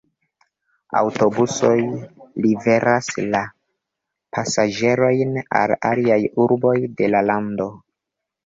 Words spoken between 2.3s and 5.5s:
liveras la pasaĝerojn